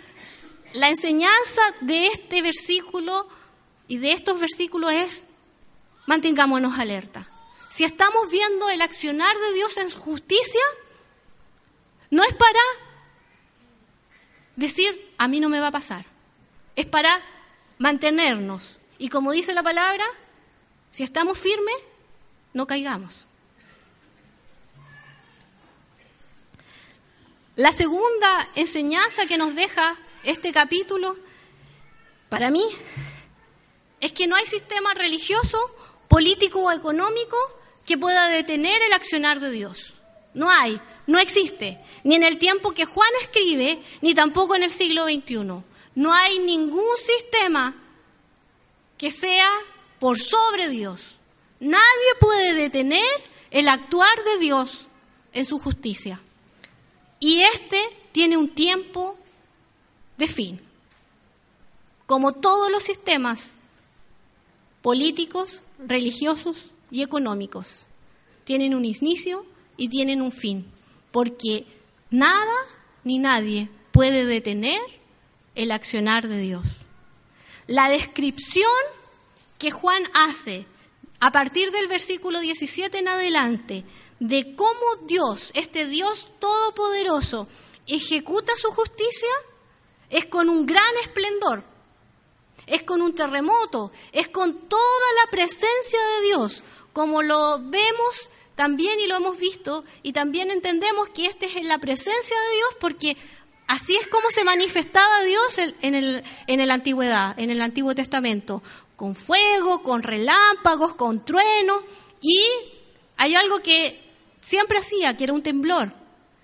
[0.73, 3.27] la enseñanza de este versículo
[3.87, 5.23] y de estos versículos es
[6.05, 7.27] mantengámonos alerta.
[7.69, 10.61] Si estamos viendo el accionar de Dios en justicia,
[12.09, 12.59] no es para
[14.57, 16.03] decir, a mí no me va a pasar.
[16.75, 17.21] Es para
[17.77, 18.79] mantenernos.
[18.97, 20.03] Y como dice la palabra,
[20.89, 21.75] si estamos firmes,
[22.53, 23.27] no caigamos.
[27.55, 31.15] La segunda enseñanza que nos deja este capítulo,
[32.27, 32.65] para mí,
[33.99, 35.59] es que no hay sistema religioso,
[36.07, 37.37] político o económico
[37.85, 39.93] que pueda detener el accionar de Dios.
[40.33, 44.71] No hay, no existe, ni en el tiempo que Juan escribe, ni tampoco en el
[44.71, 45.63] siglo XXI.
[45.95, 47.75] No hay ningún sistema
[48.97, 49.49] que sea
[49.99, 51.19] por sobre Dios.
[51.59, 51.79] Nadie
[52.19, 53.05] puede detener
[53.51, 54.87] el actuar de Dios
[55.33, 56.21] en su justicia.
[57.19, 57.79] Y este
[58.11, 59.17] tiene un tiempo
[60.17, 60.61] de fin.
[62.05, 63.53] Como todos los sistemas
[64.81, 67.85] políticos, religiosos y económicos,
[68.43, 69.45] tienen un inicio
[69.77, 70.65] y tienen un fin,
[71.11, 71.65] porque
[72.09, 72.55] nada
[73.03, 74.81] ni nadie puede detener
[75.55, 76.85] el accionar de Dios.
[77.67, 78.71] La descripción
[79.57, 80.65] que Juan hace
[81.19, 83.85] a partir del versículo 17 en adelante
[84.19, 87.47] de cómo Dios, este Dios todopoderoso,
[87.87, 89.29] ejecuta su justicia,
[90.09, 91.63] es con un gran esplendor,
[92.65, 98.99] es con un terremoto, es con toda la presencia de Dios, como lo vemos también
[98.99, 102.69] y lo hemos visto, y también entendemos que este es en la presencia de Dios
[102.79, 103.17] porque
[103.67, 108.61] así es como se manifestaba Dios en, el, en la antigüedad, en el Antiguo Testamento,
[108.95, 111.81] con fuego, con relámpagos, con trueno,
[112.21, 112.43] y
[113.17, 113.99] hay algo que
[114.41, 115.93] siempre hacía, que era un temblor.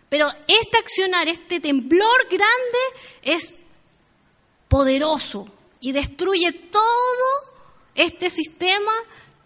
[0.10, 2.80] Pero este accionar, este temblor grande
[3.24, 3.54] es
[4.68, 5.48] poderoso
[5.80, 7.54] y destruye todo
[7.96, 8.92] este sistema,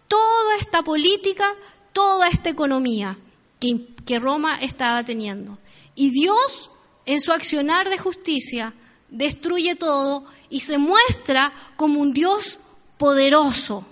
[0.08, 1.52] toda esta política,
[1.92, 3.18] toda esta economía
[3.60, 5.58] que, Roma estaba teniendo.
[5.94, 6.70] Y Dios,
[7.06, 8.74] en su accionar de justicia,
[9.08, 12.58] destruye todo y se muestra como un Dios
[12.98, 13.86] poderoso,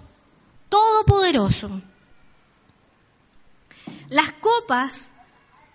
[0.69, 1.81] todopoderoso.
[4.09, 5.09] Las copas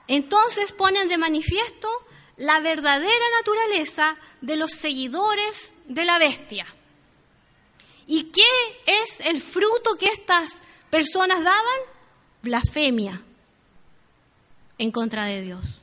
[0.08, 1.88] entonces ponen de manifiesto
[2.38, 6.68] la verdadera naturaleza de los seguidores de la bestia.
[8.08, 8.44] ¿Y qué
[8.86, 10.60] es el fruto que estas
[10.90, 11.95] personas daban?
[12.46, 13.24] Blasfemia
[14.78, 15.82] en contra de Dios.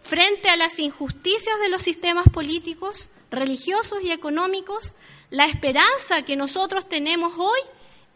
[0.00, 4.92] Frente a las injusticias de los sistemas políticos, religiosos y económicos,
[5.30, 7.60] la esperanza que nosotros tenemos hoy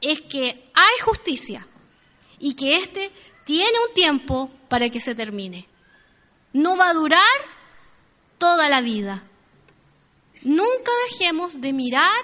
[0.00, 1.66] es que hay justicia
[2.38, 3.10] y que éste
[3.44, 5.66] tiene un tiempo para que se termine.
[6.52, 7.38] No va a durar
[8.38, 9.24] toda la vida.
[10.42, 12.22] Nunca dejemos de mirar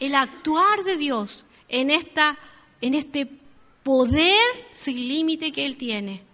[0.00, 2.38] el actuar de Dios en, esta,
[2.82, 3.39] en este
[3.82, 4.40] poder
[4.72, 6.24] sin límite que Él tiene.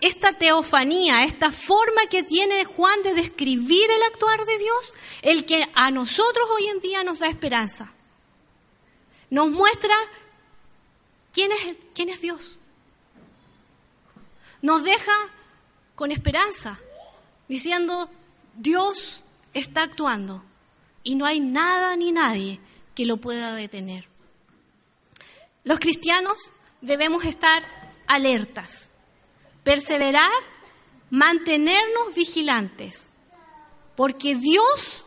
[0.00, 5.68] Esta teofanía, esta forma que tiene Juan de describir el actuar de Dios, el que
[5.74, 7.92] a nosotros hoy en día nos da esperanza.
[9.28, 9.94] Nos muestra
[11.32, 12.58] quién es, quién es Dios.
[14.62, 15.12] Nos deja
[15.94, 16.78] con esperanza,
[17.46, 18.10] diciendo,
[18.56, 20.42] Dios está actuando
[21.02, 22.60] y no hay nada ni nadie
[22.94, 24.08] que lo pueda detener.
[25.62, 26.38] Los cristianos
[26.80, 27.62] debemos estar
[28.06, 28.90] alertas,
[29.62, 30.30] perseverar,
[31.10, 33.10] mantenernos vigilantes,
[33.94, 35.04] porque Dios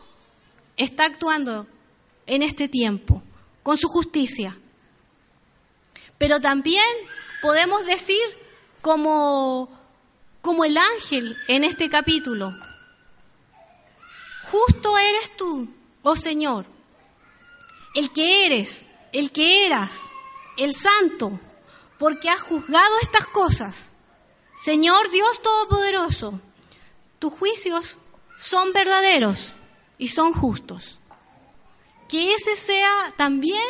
[0.76, 1.66] está actuando
[2.26, 3.22] en este tiempo
[3.62, 4.56] con su justicia.
[6.18, 6.84] Pero también
[7.42, 8.22] podemos decir
[8.80, 9.68] como,
[10.40, 12.54] como el ángel en este capítulo,
[14.52, 15.68] justo eres tú,
[16.02, 16.66] oh Señor,
[17.94, 20.02] el que eres, el que eras,
[20.56, 21.38] el santo,
[21.98, 23.92] porque has juzgado estas cosas.
[24.56, 26.40] Señor Dios Todopoderoso,
[27.18, 27.98] tus juicios
[28.36, 29.56] son verdaderos
[29.98, 30.98] y son justos.
[32.08, 33.60] Que ese sea también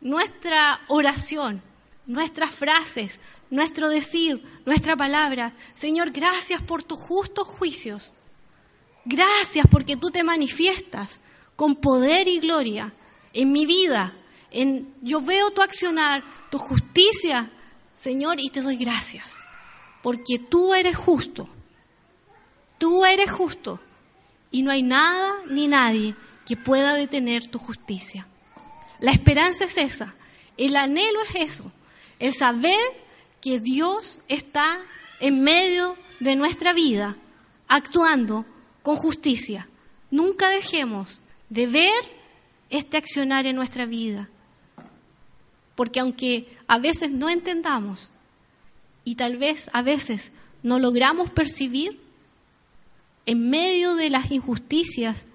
[0.00, 1.62] nuestra oración,
[2.06, 3.20] nuestras frases,
[3.50, 5.54] nuestro decir, nuestra palabra.
[5.74, 8.14] Señor, gracias por tus justos juicios.
[9.04, 11.20] Gracias porque tú te manifiestas
[11.56, 12.94] con poder y gloria
[13.32, 14.12] en mi vida.
[14.52, 17.50] En, yo veo tu accionar, tu justicia,
[17.94, 19.38] Señor, y te doy gracias.
[20.02, 21.48] Porque tú eres justo.
[22.78, 23.80] Tú eres justo.
[24.50, 26.14] Y no hay nada ni nadie
[26.46, 28.26] que pueda detener tu justicia.
[29.00, 30.14] La esperanza es esa.
[30.56, 31.72] El anhelo es eso.
[32.18, 32.78] El saber
[33.40, 34.78] que Dios está
[35.20, 37.16] en medio de nuestra vida,
[37.68, 38.44] actuando
[38.82, 39.68] con justicia.
[40.10, 42.04] Nunca dejemos de ver
[42.70, 44.28] este accionar en nuestra vida.
[45.74, 48.10] Porque aunque a veces no entendamos
[49.04, 52.00] y tal vez a veces no logramos percibir,
[53.26, 55.26] en medio de las injusticias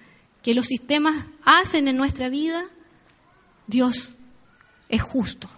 [0.42, 2.62] que los sistemas hacen en nuestra vida,
[3.66, 4.14] Dios
[4.88, 5.48] es justo.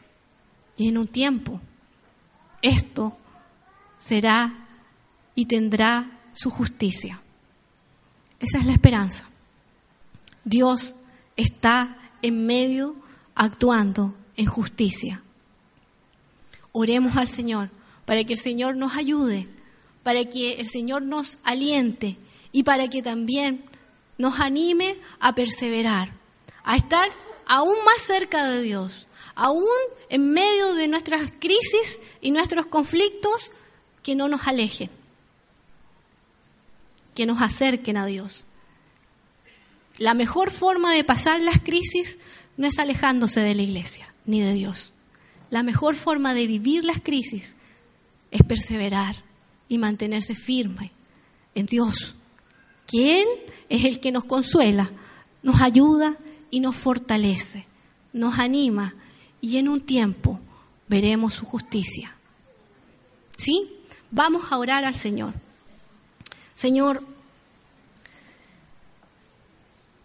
[0.76, 1.60] Y en un tiempo
[2.62, 3.16] esto
[3.98, 4.66] será
[5.34, 7.20] y tendrá su justicia.
[8.38, 9.28] Esa es la esperanza.
[10.44, 10.94] Dios
[11.36, 12.96] está en medio
[13.34, 15.22] actuando en justicia.
[16.72, 17.68] Oremos al Señor
[18.06, 19.48] para que el Señor nos ayude,
[20.02, 22.16] para que el Señor nos aliente
[22.50, 23.62] y para que también
[24.16, 26.14] nos anime a perseverar,
[26.64, 27.06] a estar
[27.46, 29.66] aún más cerca de Dios, aún
[30.08, 33.52] en medio de nuestras crisis y nuestros conflictos,
[34.02, 34.90] que no nos alejen
[37.14, 38.44] que nos acerquen a Dios.
[39.98, 42.18] La mejor forma de pasar las crisis
[42.56, 44.92] no es alejándose de la iglesia ni de Dios.
[45.50, 47.56] La mejor forma de vivir las crisis
[48.30, 49.16] es perseverar
[49.68, 50.92] y mantenerse firme
[51.54, 52.14] en Dios,
[52.86, 53.26] quien
[53.68, 54.92] es el que nos consuela,
[55.42, 56.16] nos ayuda
[56.50, 57.66] y nos fortalece,
[58.12, 58.94] nos anima
[59.40, 60.40] y en un tiempo
[60.88, 62.14] veremos su justicia.
[63.36, 63.72] ¿Sí?
[64.10, 65.34] Vamos a orar al Señor.
[66.54, 67.04] Señor,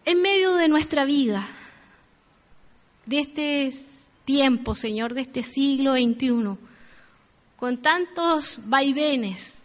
[0.05, 1.45] en medio de nuestra vida,
[3.05, 3.71] de este
[4.25, 6.57] tiempo, Señor, de este siglo XXI,
[7.55, 9.59] con tantos vaivenes,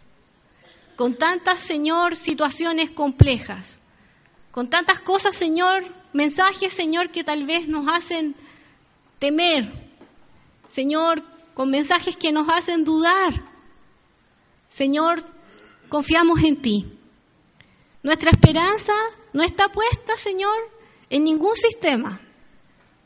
[0.95, 3.79] con tantas, Señor, situaciones complejas,
[4.51, 5.83] con tantas cosas, Señor,
[6.13, 8.35] mensajes, Señor, que tal vez nos hacen
[9.19, 9.71] temer,
[10.67, 13.43] Señor, con mensajes que nos hacen dudar.
[14.69, 15.25] Señor,
[15.89, 16.97] confiamos en ti.
[18.03, 18.93] Nuestra esperanza
[19.33, 20.55] no está puesta, Señor,
[21.09, 22.21] en ningún sistema,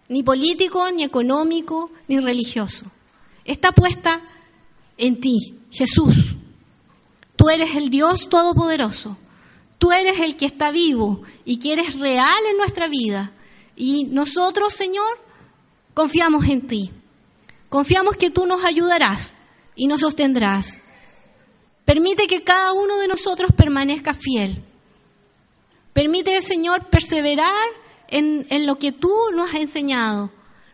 [0.08, 2.86] ni político, ni económico, ni religioso.
[3.44, 4.22] Está puesta
[4.98, 5.38] en ti,
[5.72, 6.36] Jesús.
[7.36, 9.18] Tú eres el Dios Todopoderoso.
[9.78, 13.32] Tú eres el que está vivo y que eres real en nuestra vida.
[13.76, 15.20] Y nosotros, Señor,
[15.94, 16.92] confiamos en ti.
[17.70, 19.34] Confiamos que tú nos ayudarás
[19.76, 20.80] y nos sostendrás.
[21.84, 24.64] Permite que cada uno de nosotros permanezca fiel.
[25.94, 27.68] Permite, Señor, perseverar
[28.08, 30.32] en, lo que tú nos has enseñado.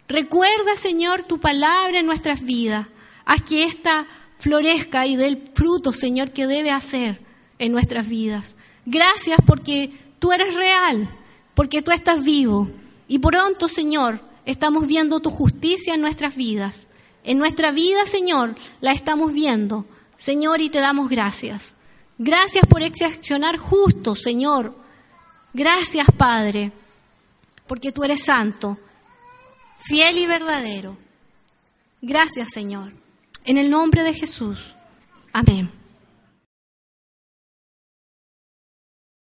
[0.08, 2.88] Recuerda, Señor, tu palabra en nuestras vidas.
[3.26, 4.08] Haz que esta
[4.38, 7.22] florezca y dé el fruto, Señor, que debe hacer
[7.60, 8.56] en nuestras vidas.
[8.86, 11.10] Gracias porque tú eres real,
[11.54, 12.70] porque tú estás vivo.
[13.08, 16.88] Y pronto, Señor, estamos viendo tu justicia en nuestras vidas.
[17.24, 19.86] En nuestra vida, Señor, la estamos viendo.
[20.18, 21.76] Señor, y te damos gracias.
[22.18, 24.76] Gracias por accionar justo, Señor.
[25.54, 26.72] Gracias, Padre,
[27.72, 28.78] porque tú eres santo,
[29.80, 30.98] fiel y verdadero.
[32.02, 32.92] Gracias, Señor.
[33.46, 34.76] En el nombre de Jesús.
[35.32, 35.72] Amén.